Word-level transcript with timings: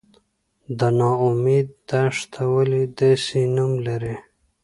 د 0.79 0.81
نا 0.97 1.11
امید 1.27 1.67
دښته 1.89 2.41
ولې 2.53 2.81
داسې 2.99 3.39
نوم 3.55 3.71
لري؟ 3.87 4.15